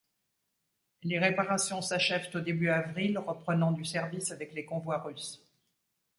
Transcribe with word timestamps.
Les 1.03 1.19
réparations 1.19 1.79
s'achèvent 1.83 2.27
au 2.33 2.39
début 2.39 2.65
d'avril, 2.65 3.19
reprenant 3.19 3.71
du 3.71 3.85
service 3.85 4.31
avec 4.31 4.51
les 4.55 4.65
convois 4.65 4.97
russes. 5.03 5.45